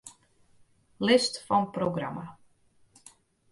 [1.09, 2.27] List fan programma.